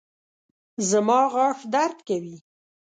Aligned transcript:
زما 0.89 1.19
غاښ 1.33 1.59
درد 1.73 1.99
کوي 2.07 2.37